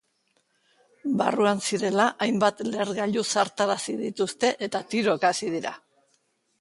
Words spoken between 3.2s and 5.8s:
zartarazi dituzte eta tiroka hasi dira.